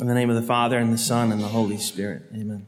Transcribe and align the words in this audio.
In 0.00 0.06
the 0.06 0.14
name 0.14 0.30
of 0.30 0.36
the 0.36 0.42
Father, 0.42 0.78
and 0.78 0.94
the 0.94 0.98
Son, 0.98 1.30
and 1.30 1.42
the 1.42 1.48
Holy 1.48 1.76
Spirit. 1.76 2.22
Amen. 2.34 2.66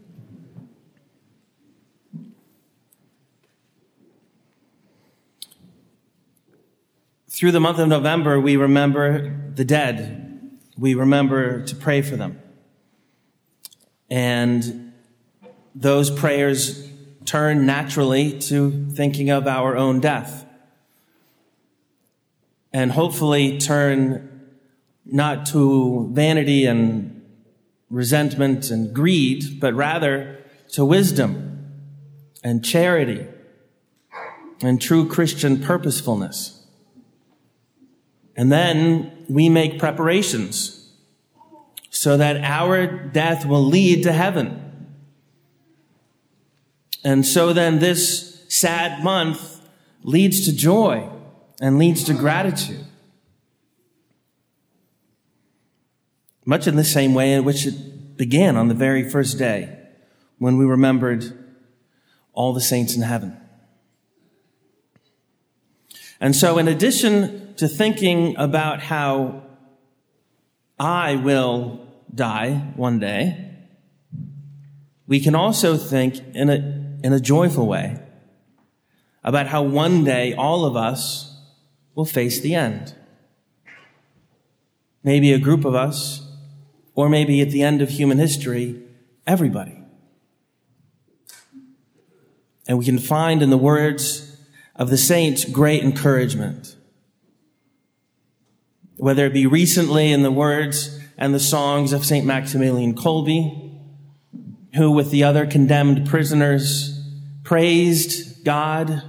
Through 7.31 7.53
the 7.53 7.61
month 7.61 7.79
of 7.79 7.89
November, 7.89 8.39
we 8.39 8.57
remember 8.57 9.35
the 9.55 9.65
dead. 9.65 10.59
We 10.77 10.93
remember 10.93 11.65
to 11.65 11.75
pray 11.75 12.03
for 12.03 12.17
them. 12.17 12.39
And 14.11 14.93
those 15.75 16.11
prayers 16.11 16.87
turn 17.25 17.65
naturally 17.65 18.39
to 18.41 18.91
thinking 18.91 19.31
of 19.31 19.47
our 19.47 19.75
own 19.75 20.01
death. 20.01 20.45
And 22.75 22.93
hopefully 22.93 23.57
turn 23.57 24.51
not 25.07 25.47
to 25.47 26.11
vanity 26.13 26.67
and 26.67 27.21
resentment 27.93 28.71
and 28.71 28.95
greed, 28.95 29.61
but 29.61 29.75
rather 29.75 30.39
to 30.73 30.85
wisdom 30.85 31.71
and 32.43 32.65
charity 32.65 33.27
and 34.63 34.81
true 34.81 35.07
Christian 35.07 35.63
purposefulness. 35.63 36.67
And 38.35 38.51
then 38.51 39.27
we 39.29 39.51
make 39.51 39.79
preparations 39.79 40.91
so 41.91 42.17
that 42.17 42.39
our 42.39 42.87
death 42.87 43.45
will 43.45 43.63
lead 43.63 44.05
to 44.05 44.13
heaven. 44.13 44.59
And 47.05 47.27
so 47.27 47.53
then 47.53 47.79
this 47.79 48.47
sad 48.49 49.05
month 49.05 49.61
leads 50.03 50.47
to 50.47 50.57
joy 50.57 51.11
and 51.61 51.79
leads 51.79 52.05
to 52.05 52.15
gratitude. 52.15 52.87
Much 56.45 56.67
in 56.67 56.77
the 56.77 56.85
same 56.85 57.15
way 57.15 57.33
in 57.33 57.45
which 57.45 57.67
it 57.67 58.17
began 58.17 58.57
on 58.57 58.69
the 58.69 58.75
very 58.75 59.09
first 59.09 59.39
day 59.39 59.79
when 60.39 60.57
we 60.57 60.65
remembered 60.65 61.25
all 62.33 62.53
the 62.53 62.61
saints 62.61 62.97
in 62.97 63.03
heaven. 63.03 63.37
And 66.21 66.37
so, 66.37 66.59
in 66.59 66.69
addition 66.69 67.55
to 67.57 67.67
thinking 67.67 68.37
about 68.37 68.81
how 68.81 69.43
I 70.79 71.17
will 71.17 71.87
die 72.15 72.55
one 72.77 72.99
day, 72.99 73.53
we 75.07 75.21
can 75.21 75.35
also 75.35 75.77
think 75.77 76.21
in 76.35 76.49
a, 76.49 76.57
in 77.05 77.13
a 77.13 77.21
joyful 77.21 77.67
way 77.67 78.01
about 79.25 79.49
how 79.49 79.63
one 79.63 80.05
day 80.05 80.33
all 80.35 80.65
of 80.65 80.77
us 80.77 81.37
will 81.95 82.05
face 82.05 82.41
the 82.41 82.55
end. 82.55 82.95
Maybe 85.05 85.33
a 85.33 85.39
group 85.39 85.65
of 85.65 85.75
us 85.75 86.22
or 86.95 87.09
maybe 87.09 87.41
at 87.41 87.51
the 87.51 87.63
end 87.63 87.83
of 87.83 87.91
human 87.91 88.19
history, 88.19 88.83
everybody. 89.27 89.83
And 92.67 92.79
we 92.79 92.85
can 92.85 92.99
find 92.99 93.43
in 93.43 93.51
the 93.51 93.59
words 93.59 94.37
of 94.77 94.91
the 94.91 94.99
saints 94.99 95.45
great 95.45 95.83
encouragement. 95.83 96.77
Whether 98.97 99.27
it 99.27 99.35
be 99.35 99.47
recently 99.47 100.13
in 100.13 100.23
the 100.23 100.31
words 100.31 101.01
and 101.19 101.35
the 101.35 101.41
songs 101.41 101.93
of 101.93 102.05
St. 102.05 102.25
Maximilian 102.25 102.95
Kolbe, 102.95 103.71
who 104.75 104.91
with 104.91 105.11
the 105.11 105.25
other 105.25 105.47
condemned 105.47 106.09
prisoners 106.09 106.99
praised 107.43 108.45
God, 108.45 109.03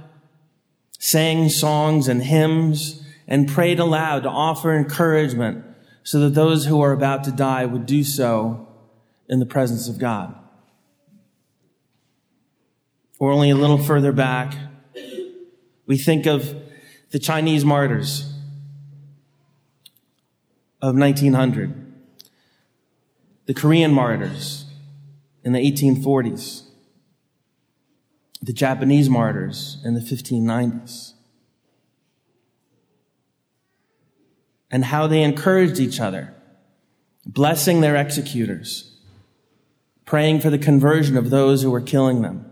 sang 0.98 1.48
songs 1.48 2.08
and 2.08 2.22
hymns, 2.22 3.02
and 3.26 3.48
prayed 3.48 3.78
aloud 3.78 4.24
to 4.24 4.28
offer 4.28 4.76
encouragement 4.76 5.64
so 6.04 6.20
that 6.20 6.34
those 6.34 6.66
who 6.66 6.80
are 6.82 6.92
about 6.92 7.24
to 7.24 7.32
die 7.32 7.64
would 7.64 7.86
do 7.86 8.04
so 8.04 8.68
in 9.28 9.40
the 9.40 9.46
presence 9.46 9.88
of 9.88 9.98
God. 9.98 10.34
Or 13.18 13.32
only 13.32 13.48
a 13.48 13.56
little 13.56 13.78
further 13.78 14.12
back, 14.12 14.54
we 15.86 15.96
think 15.96 16.26
of 16.26 16.54
the 17.10 17.18
Chinese 17.18 17.64
martyrs 17.64 18.30
of 20.82 20.94
1900, 20.94 21.92
the 23.46 23.54
Korean 23.54 23.92
martyrs 23.92 24.66
in 25.42 25.52
the 25.52 25.58
1840s, 25.58 26.64
the 28.42 28.52
Japanese 28.52 29.08
martyrs 29.08 29.78
in 29.84 29.94
the 29.94 30.00
1590s. 30.00 31.13
And 34.74 34.86
how 34.86 35.06
they 35.06 35.22
encouraged 35.22 35.78
each 35.78 36.00
other, 36.00 36.34
blessing 37.24 37.80
their 37.80 37.94
executors, 37.94 38.96
praying 40.04 40.40
for 40.40 40.50
the 40.50 40.58
conversion 40.58 41.16
of 41.16 41.30
those 41.30 41.62
who 41.62 41.70
were 41.70 41.80
killing 41.80 42.22
them, 42.22 42.44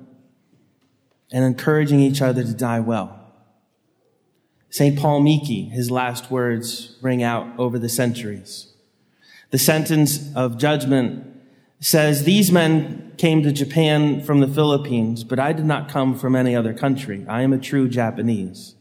and 1.32 1.44
encouraging 1.44 1.98
each 1.98 2.22
other 2.22 2.44
to 2.44 2.54
die 2.54 2.78
well. 2.78 3.18
St. 4.70 4.96
Paul 4.96 5.18
Miki, 5.18 5.64
his 5.64 5.90
last 5.90 6.30
words 6.30 6.96
ring 7.02 7.24
out 7.24 7.58
over 7.58 7.76
the 7.76 7.88
centuries. 7.88 8.72
The 9.50 9.58
sentence 9.58 10.32
of 10.36 10.58
judgment 10.58 11.26
says, 11.80 12.22
These 12.22 12.52
men 12.52 13.14
came 13.18 13.42
to 13.42 13.50
Japan 13.50 14.22
from 14.22 14.38
the 14.38 14.46
Philippines, 14.46 15.24
but 15.24 15.40
I 15.40 15.52
did 15.52 15.66
not 15.66 15.88
come 15.88 16.16
from 16.16 16.36
any 16.36 16.54
other 16.54 16.72
country. 16.72 17.26
I 17.28 17.42
am 17.42 17.52
a 17.52 17.58
true 17.58 17.88
Japanese. 17.88 18.76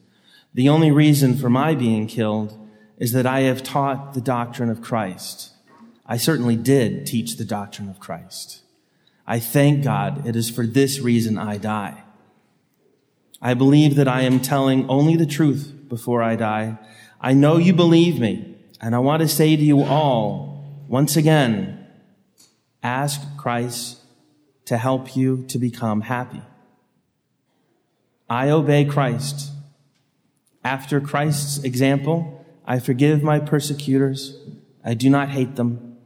The 0.54 0.70
only 0.70 0.92
reason 0.92 1.36
for 1.36 1.50
my 1.50 1.74
being 1.74 2.06
killed 2.06 2.60
is 3.02 3.14
that 3.14 3.26
I 3.26 3.42
have 3.42 3.64
taught 3.64 4.14
the 4.14 4.22
doctrine 4.22 4.70
of 4.70 4.80
Christ. 4.80 5.50
I 6.06 6.18
certainly 6.18 6.56
did 6.56 7.08
teach 7.08 7.36
the 7.36 7.44
doctrine 7.44 7.90
of 7.90 8.00
Christ. 8.00 8.62
I 9.26 9.40
thank 9.40 9.84
God 9.84 10.28
it 10.28 10.36
is 10.36 10.52
for 10.52 10.68
this 10.68 11.00
reason 11.00 11.36
I 11.36 11.58
die. 11.58 12.04
I 13.42 13.56
believe 13.56 13.96
that 13.96 14.08
I 14.08 14.22
am 14.22 14.40
telling 14.40 14.88
only 14.88 15.16
the 15.16 15.26
truth 15.26 15.74
before 15.90 16.22
I 16.22 16.36
die. 16.36 16.78
I 17.20 17.34
know 17.34 17.58
you 17.58 17.74
believe 17.74 18.20
me, 18.20 18.56
and 18.80 18.94
I 18.94 19.00
want 19.00 19.22
to 19.24 19.28
say 19.28 19.56
to 19.56 19.64
you 19.64 19.82
all, 19.82 20.64
once 20.88 21.18
again, 21.18 21.88
ask 22.84 23.20
Christ 23.36 24.00
to 24.66 24.78
help 24.78 25.16
you 25.16 25.44
to 25.48 25.58
become 25.58 26.02
happy. 26.02 26.44
I 28.30 28.52
obey 28.52 28.86
Christ. 28.86 29.50
After 30.64 31.02
Christ's 31.02 31.64
example, 31.64 32.41
I 32.66 32.80
forgive 32.80 33.24
my 33.24 33.40
persecutors. 33.40 34.38
I 34.84 34.94
do 34.94 35.10
not 35.10 35.30
hate 35.30 35.56
them. 35.56 35.98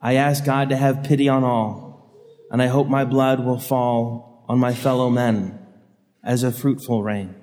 I 0.00 0.14
ask 0.14 0.44
God 0.44 0.68
to 0.70 0.76
have 0.76 1.04
pity 1.04 1.28
on 1.28 1.44
all, 1.44 2.10
and 2.50 2.60
I 2.60 2.66
hope 2.66 2.88
my 2.88 3.04
blood 3.04 3.44
will 3.44 3.58
fall 3.58 4.44
on 4.48 4.58
my 4.58 4.74
fellow 4.74 5.10
men 5.10 5.58
as 6.24 6.42
a 6.42 6.52
fruitful 6.52 7.02
rain. 7.02 7.34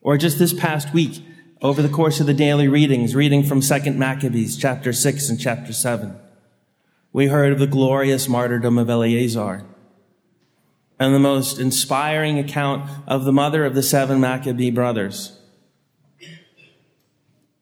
Or 0.00 0.16
just 0.16 0.38
this 0.38 0.52
past 0.52 0.92
week, 0.92 1.24
over 1.60 1.82
the 1.82 1.88
course 1.88 2.20
of 2.20 2.26
the 2.26 2.34
daily 2.34 2.68
readings, 2.68 3.14
reading 3.14 3.42
from 3.42 3.60
2nd 3.60 3.96
Maccabees, 3.96 4.56
chapter 4.56 4.92
6 4.92 5.28
and 5.28 5.40
chapter 5.40 5.72
7, 5.72 6.16
we 7.12 7.26
heard 7.26 7.52
of 7.52 7.58
the 7.58 7.66
glorious 7.66 8.28
martyrdom 8.28 8.78
of 8.78 8.90
Eleazar 8.90 9.64
and 11.00 11.14
the 11.14 11.18
most 11.18 11.58
inspiring 11.58 12.38
account 12.38 12.90
of 13.06 13.24
the 13.24 13.32
mother 13.32 13.64
of 13.64 13.74
the 13.74 13.82
seven 13.82 14.20
Maccabee 14.20 14.70
brothers 14.70 15.37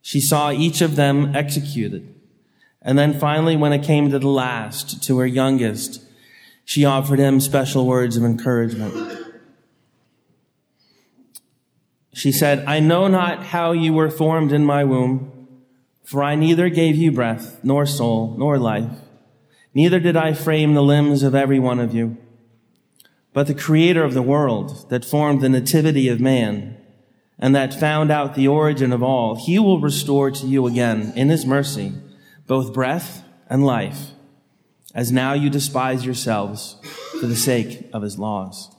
she 0.06 0.21
saw 0.21 0.53
each 0.53 0.83
of 0.83 0.94
them 0.94 1.34
executed. 1.34 2.15
And 2.81 2.97
then 2.97 3.19
finally, 3.19 3.56
when 3.56 3.72
it 3.72 3.83
came 3.83 4.09
to 4.12 4.21
the 4.21 4.28
last, 4.28 5.03
to 5.03 5.19
her 5.19 5.27
youngest, 5.27 6.00
she 6.65 6.84
offered 6.84 7.19
him 7.19 7.41
special 7.41 7.87
words 7.87 8.17
of 8.17 8.22
encouragement. 8.22 8.94
She 12.15 12.31
said, 12.31 12.65
I 12.69 12.78
know 12.78 13.09
not 13.09 13.47
how 13.47 13.72
you 13.72 13.93
were 13.93 14.09
formed 14.09 14.53
in 14.53 14.65
my 14.65 14.84
womb, 14.84 15.49
for 16.05 16.23
I 16.23 16.37
neither 16.37 16.69
gave 16.69 16.94
you 16.94 17.11
breath, 17.11 17.59
nor 17.65 17.85
soul, 17.85 18.37
nor 18.38 18.59
life. 18.59 19.00
Neither 19.75 19.99
did 19.99 20.17
I 20.17 20.35
frame 20.35 20.75
the 20.75 20.85
limbs 20.85 21.25
of 21.25 21.35
every 21.35 21.59
one 21.59 21.81
of 21.81 21.93
you. 21.93 22.17
But 23.32 23.49
the 23.49 23.55
creator 23.55 24.05
of 24.05 24.14
the 24.14 24.23
world 24.23 24.88
that 24.88 25.05
formed 25.05 25.41
the 25.41 25.49
nativity 25.49 26.09
of 26.09 26.20
man 26.20 26.76
and 27.38 27.55
that 27.55 27.79
found 27.79 28.11
out 28.11 28.35
the 28.35 28.49
origin 28.49 28.93
of 28.93 29.03
all, 29.03 29.37
he 29.37 29.59
will 29.59 29.81
restore 29.81 30.31
to 30.31 30.47
you 30.47 30.67
again 30.67 31.12
in 31.17 31.29
his 31.29 31.44
mercy 31.44 31.93
both 32.47 32.73
breath 32.73 33.25
and 33.49 33.67
life, 33.67 34.11
as 34.94 35.12
now 35.12 35.33
you 35.33 35.50
despise 35.50 36.05
yourselves 36.05 36.77
for 37.21 37.27
the 37.27 37.37
sake 37.37 37.88
of 37.93 38.03
his 38.03 38.19
laws. 38.19 38.71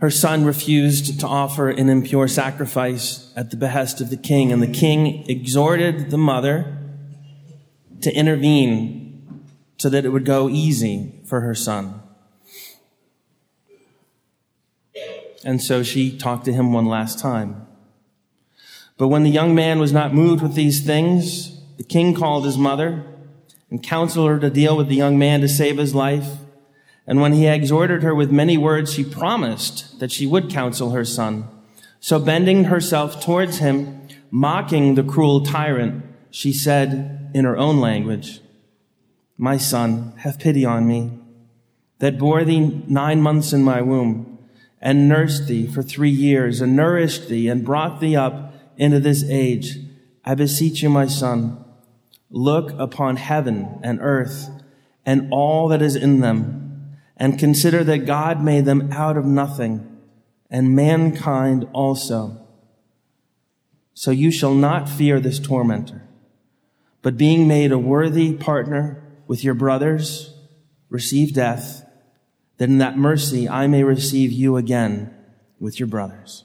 Her 0.00 0.10
son 0.10 0.44
refused 0.44 1.20
to 1.20 1.26
offer 1.26 1.70
an 1.70 1.88
impure 1.88 2.28
sacrifice 2.28 3.32
at 3.34 3.50
the 3.50 3.56
behest 3.56 4.00
of 4.00 4.10
the 4.10 4.16
king, 4.16 4.52
and 4.52 4.62
the 4.62 4.66
king 4.66 5.24
exhorted 5.28 6.10
the 6.10 6.18
mother 6.18 6.78
to 8.02 8.14
intervene 8.14 9.46
so 9.78 9.88
that 9.88 10.04
it 10.04 10.10
would 10.10 10.26
go 10.26 10.48
easy 10.48 11.20
for 11.26 11.40
her 11.40 11.54
son. 11.54 12.02
And 15.46 15.62
so 15.62 15.84
she 15.84 16.10
talked 16.10 16.44
to 16.46 16.52
him 16.52 16.72
one 16.72 16.86
last 16.86 17.20
time. 17.20 17.68
But 18.98 19.08
when 19.08 19.22
the 19.22 19.30
young 19.30 19.54
man 19.54 19.78
was 19.78 19.92
not 19.92 20.12
moved 20.12 20.42
with 20.42 20.54
these 20.54 20.84
things, 20.84 21.60
the 21.76 21.84
king 21.84 22.14
called 22.14 22.44
his 22.44 22.58
mother 22.58 23.04
and 23.70 23.80
counseled 23.80 24.28
her 24.28 24.40
to 24.40 24.50
deal 24.50 24.76
with 24.76 24.88
the 24.88 24.96
young 24.96 25.16
man 25.20 25.40
to 25.42 25.48
save 25.48 25.78
his 25.78 25.94
life. 25.94 26.26
And 27.06 27.20
when 27.20 27.32
he 27.32 27.46
exhorted 27.46 28.02
her 28.02 28.12
with 28.12 28.32
many 28.32 28.58
words, 28.58 28.92
she 28.92 29.04
promised 29.04 30.00
that 30.00 30.10
she 30.10 30.26
would 30.26 30.50
counsel 30.50 30.90
her 30.90 31.04
son. 31.04 31.48
So 32.00 32.18
bending 32.18 32.64
herself 32.64 33.24
towards 33.24 33.58
him, 33.58 34.08
mocking 34.32 34.96
the 34.96 35.04
cruel 35.04 35.44
tyrant, 35.44 36.04
she 36.32 36.52
said 36.52 37.30
in 37.34 37.44
her 37.44 37.56
own 37.56 37.78
language, 37.78 38.40
My 39.38 39.58
son, 39.58 40.12
have 40.18 40.40
pity 40.40 40.64
on 40.64 40.88
me, 40.88 41.20
that 42.00 42.18
bore 42.18 42.42
thee 42.42 42.82
nine 42.88 43.22
months 43.22 43.52
in 43.52 43.62
my 43.62 43.80
womb, 43.80 44.35
and 44.80 45.08
nursed 45.08 45.46
thee 45.48 45.66
for 45.66 45.82
three 45.82 46.10
years, 46.10 46.60
and 46.60 46.76
nourished 46.76 47.28
thee, 47.28 47.48
and 47.48 47.64
brought 47.64 48.00
thee 48.00 48.16
up 48.16 48.54
into 48.76 49.00
this 49.00 49.24
age. 49.24 49.78
I 50.24 50.34
beseech 50.34 50.82
you, 50.82 50.90
my 50.90 51.06
son, 51.06 51.64
look 52.30 52.72
upon 52.78 53.16
heaven 53.16 53.78
and 53.82 53.98
earth 54.00 54.50
and 55.06 55.28
all 55.30 55.68
that 55.68 55.80
is 55.80 55.94
in 55.94 56.20
them, 56.20 56.96
and 57.16 57.38
consider 57.38 57.84
that 57.84 58.04
God 58.04 58.42
made 58.42 58.64
them 58.64 58.92
out 58.92 59.16
of 59.16 59.24
nothing, 59.24 59.98
and 60.50 60.74
mankind 60.74 61.66
also. 61.72 62.44
So 63.94 64.10
you 64.10 64.32
shall 64.32 64.52
not 64.52 64.88
fear 64.88 65.20
this 65.20 65.38
tormentor, 65.38 66.02
but 67.02 67.16
being 67.16 67.46
made 67.46 67.70
a 67.70 67.78
worthy 67.78 68.34
partner 68.34 69.02
with 69.28 69.44
your 69.44 69.54
brothers, 69.54 70.34
receive 70.90 71.32
death, 71.32 71.85
that 72.58 72.68
in 72.68 72.78
that 72.78 72.96
mercy 72.96 73.48
I 73.48 73.66
may 73.66 73.82
receive 73.82 74.32
you 74.32 74.56
again 74.56 75.14
with 75.60 75.78
your 75.78 75.86
brothers. 75.86 76.44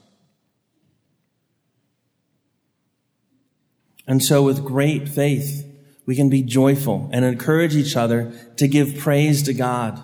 And 4.06 4.22
so 4.22 4.42
with 4.42 4.64
great 4.64 5.08
faith, 5.08 5.66
we 6.06 6.16
can 6.16 6.28
be 6.28 6.42
joyful 6.42 7.08
and 7.12 7.24
encourage 7.24 7.76
each 7.76 7.96
other 7.96 8.32
to 8.56 8.66
give 8.66 8.98
praise 8.98 9.42
to 9.44 9.54
God 9.54 10.02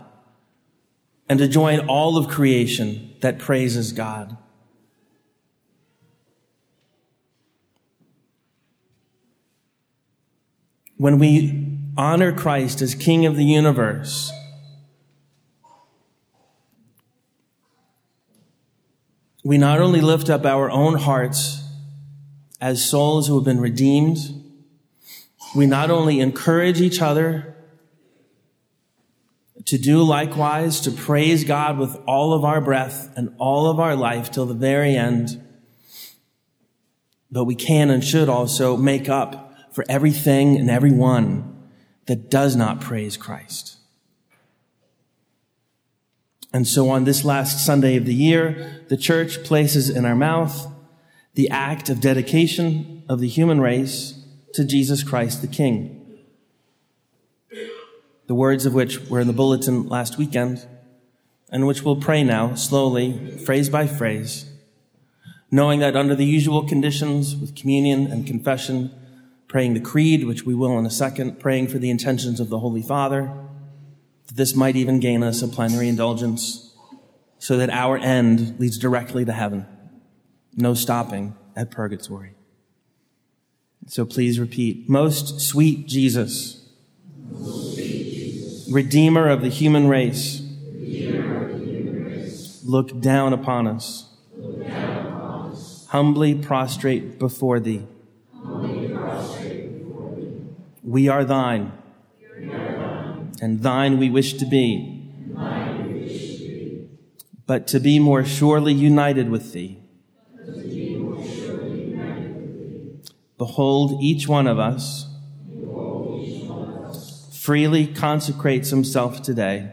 and 1.28 1.38
to 1.38 1.48
join 1.48 1.80
all 1.88 2.16
of 2.16 2.28
creation 2.28 3.14
that 3.20 3.38
praises 3.38 3.92
God. 3.92 4.36
When 10.96 11.18
we 11.18 11.78
honor 11.96 12.32
Christ 12.32 12.80
as 12.80 12.94
King 12.94 13.26
of 13.26 13.36
the 13.36 13.44
universe, 13.44 14.32
we 19.48 19.56
not 19.56 19.80
only 19.80 20.02
lift 20.02 20.28
up 20.28 20.44
our 20.44 20.70
own 20.70 20.92
hearts 20.92 21.64
as 22.60 22.84
souls 22.84 23.26
who 23.26 23.36
have 23.36 23.46
been 23.46 23.62
redeemed, 23.62 24.18
we 25.56 25.64
not 25.64 25.90
only 25.90 26.20
encourage 26.20 26.82
each 26.82 27.00
other 27.00 27.56
to 29.64 29.78
do 29.78 30.02
likewise, 30.02 30.82
to 30.82 30.90
praise 30.90 31.44
God 31.44 31.78
with 31.78 31.96
all 32.06 32.34
of 32.34 32.44
our 32.44 32.60
breath 32.60 33.10
and 33.16 33.34
all 33.38 33.70
of 33.70 33.80
our 33.80 33.96
life 33.96 34.30
till 34.30 34.44
the 34.44 34.52
very 34.52 34.94
end, 34.94 35.42
but 37.30 37.44
we 37.44 37.54
can 37.54 37.88
and 37.88 38.04
should 38.04 38.28
also 38.28 38.76
make 38.76 39.08
up 39.08 39.54
for 39.72 39.82
everything 39.88 40.58
and 40.58 40.68
everyone 40.68 41.70
that 42.04 42.28
does 42.28 42.54
not 42.54 42.82
praise 42.82 43.16
Christ. 43.16 43.77
And 46.52 46.66
so 46.66 46.88
on 46.88 47.04
this 47.04 47.24
last 47.24 47.64
Sunday 47.64 47.96
of 47.96 48.06
the 48.06 48.14
year, 48.14 48.84
the 48.88 48.96
church 48.96 49.44
places 49.44 49.90
in 49.90 50.04
our 50.04 50.16
mouth 50.16 50.66
the 51.34 51.50
act 51.50 51.88
of 51.88 52.00
dedication 52.00 53.04
of 53.08 53.20
the 53.20 53.28
human 53.28 53.60
race 53.60 54.24
to 54.54 54.64
Jesus 54.64 55.02
Christ 55.02 55.40
the 55.40 55.46
King. 55.46 55.94
The 58.26 58.34
words 58.34 58.66
of 58.66 58.74
which 58.74 59.08
were 59.08 59.20
in 59.20 59.26
the 59.26 59.32
bulletin 59.32 59.88
last 59.88 60.18
weekend, 60.18 60.66
and 61.50 61.66
which 61.66 61.82
we'll 61.82 62.00
pray 62.00 62.24
now, 62.24 62.54
slowly, 62.54 63.38
phrase 63.38 63.68
by 63.68 63.86
phrase, 63.86 64.50
knowing 65.50 65.80
that 65.80 65.96
under 65.96 66.14
the 66.14 66.26
usual 66.26 66.66
conditions 66.66 67.36
with 67.36 67.54
communion 67.54 68.06
and 68.08 68.26
confession, 68.26 68.90
praying 69.46 69.74
the 69.74 69.80
creed, 69.80 70.24
which 70.24 70.44
we 70.44 70.54
will 70.54 70.78
in 70.78 70.84
a 70.84 70.90
second, 70.90 71.40
praying 71.40 71.68
for 71.68 71.78
the 71.78 71.88
intentions 71.88 72.40
of 72.40 72.48
the 72.48 72.58
Holy 72.58 72.82
Father, 72.82 73.32
this 74.32 74.54
might 74.54 74.76
even 74.76 75.00
gain 75.00 75.22
us 75.22 75.42
a 75.42 75.48
plenary 75.48 75.88
indulgence, 75.88 76.74
so 77.38 77.56
that 77.56 77.70
our 77.70 77.96
end 77.96 78.58
leads 78.58 78.78
directly 78.78 79.24
to 79.24 79.32
heaven 79.32 79.66
no 80.58 80.74
stopping 80.74 81.34
at 81.54 81.70
purgatory. 81.70 82.34
So 83.86 84.04
please 84.04 84.40
repeat, 84.40 84.88
most 84.88 85.40
sweet 85.40 85.86
Jesus, 85.86 86.68
Redeemer 88.70 89.28
of 89.28 89.40
the 89.40 89.48
human 89.48 89.88
race, 89.88 90.42
look 92.64 93.00
down 93.00 93.32
upon 93.32 93.66
us, 93.66 94.14
humbly 95.88 96.34
prostrate 96.34 97.18
before 97.18 97.60
thee. 97.60 97.86
We 100.82 101.08
are 101.08 101.24
thine, 101.24 101.72
and 103.40 103.62
thine 103.62 103.98
we 103.98 104.10
wish 104.10 104.34
to 104.34 104.46
be, 104.46 105.10
but 107.46 107.66
to 107.68 107.80
be 107.80 107.98
more 107.98 108.24
surely 108.24 108.72
united 108.72 109.30
with 109.30 109.52
thee 109.52 109.78
Behold, 113.38 114.02
each 114.02 114.26
one 114.26 114.48
of 114.48 114.58
us 114.58 115.06
freely 117.32 117.86
consecrates 117.86 118.70
himself 118.70 119.22
today 119.22 119.72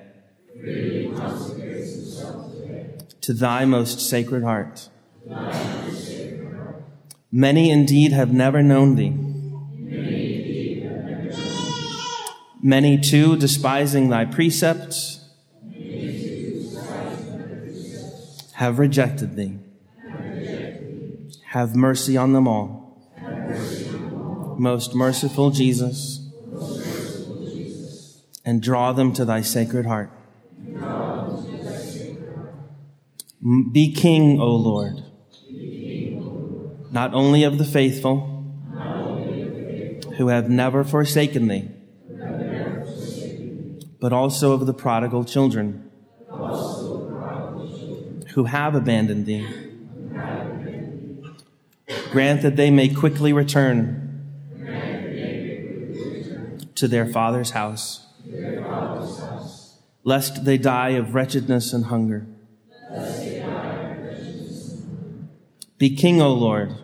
to 3.22 3.34
thy 3.34 3.66
most 3.66 4.00
sacred 4.00 4.44
heart. 4.44 4.90
Many 7.32 7.72
indeed 7.72 8.12
have 8.12 8.32
never 8.32 8.62
known 8.62 8.96
thee. 8.96 9.35
Many 12.66 13.00
too, 13.00 13.38
despising 13.38 14.10
thy 14.10 14.26
precepts, 14.26 15.20
have 18.54 18.80
rejected 18.80 19.36
thee. 19.36 19.60
Have 21.50 21.76
mercy 21.76 22.18
on 22.18 22.34
them 22.34 22.48
all. 22.48 23.06
Most 24.58 24.96
merciful 24.96 25.52
Jesus, 25.52 26.28
and 28.44 28.64
draw 28.64 28.94
them 28.94 29.14
to 29.14 29.26
thy 29.26 29.42
sacred 29.42 29.86
heart. 29.86 30.10
Be 33.74 33.94
king, 33.94 34.42
O 34.42 34.56
Lord, 34.56 35.04
not 36.92 37.14
only 37.14 37.44
of 37.44 37.60
the 37.60 37.64
faithful, 37.64 38.44
who 40.18 40.30
have 40.30 40.50
never 40.50 40.84
forsaken 40.84 41.48
thee, 41.48 41.70
but 44.06 44.14
also 44.14 44.52
of 44.52 44.68
the 44.68 44.74
prodigal 44.74 45.26
children, 45.26 45.90
who 48.36 48.44
have 48.44 48.76
abandoned 48.76 49.26
thee. 49.26 49.44
Grant 52.12 52.44
that 52.44 52.56
they 52.56 52.70
may 52.70 52.88
quickly 52.88 53.34
return 53.34 54.24
to 56.76 56.88
their 56.88 57.08
father's 57.08 57.50
house, 57.50 58.06
lest 60.04 60.46
they 60.46 60.60
die 60.60 60.90
of 60.90 61.16
wretchedness 61.16 61.74
and 61.74 61.86
hunger. 61.86 62.28
Be 65.80 65.96
king, 65.96 66.22
O 66.22 66.32
Lord. 66.32 66.76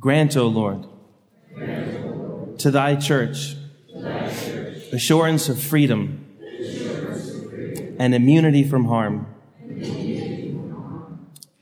Grant, 0.00 0.36
O 0.36 0.48
Lord, 0.48 0.84
to 2.58 2.70
thy 2.70 2.96
church, 2.96 3.56
assurance 4.92 5.48
of 5.48 5.60
freedom, 5.60 6.24
and 7.98 8.14
immunity 8.14 8.64
from 8.64 8.84
harm 8.86 9.26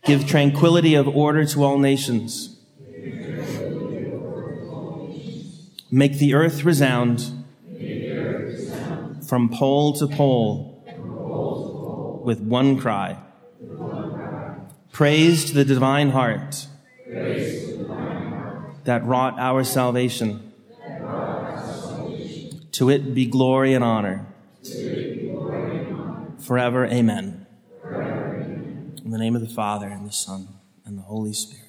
Give 0.06 0.24
tranquility 0.24 0.94
of 0.94 1.08
order 1.08 1.44
to 1.44 1.64
all 1.64 1.78
nations. 1.78 2.56
Make 5.90 6.18
the 6.18 6.34
earth 6.34 6.62
resound 6.62 7.44
from 9.28 9.48
pole 9.48 9.94
to 9.94 10.06
pole 10.06 10.80
with 12.24 12.38
one 12.40 12.78
cry. 12.78 13.18
Praise 14.92 15.46
to 15.46 15.54
the 15.54 15.64
divine 15.64 16.10
heart 16.10 16.68
that 18.86 19.04
wrought 19.04 19.38
our 19.38 19.62
salvation. 19.64 20.52
To 22.72 22.90
it 22.90 23.14
be 23.14 23.26
glory 23.26 23.74
and 23.74 23.84
honor. 23.84 24.26
Forever, 26.40 26.86
amen. 26.86 27.46
In 29.04 29.10
the 29.10 29.18
name 29.18 29.36
of 29.36 29.42
the 29.42 29.48
Father, 29.48 29.86
and 29.86 30.06
the 30.06 30.12
Son, 30.12 30.48
and 30.84 30.98
the 30.98 31.02
Holy 31.02 31.32
Spirit. 31.32 31.65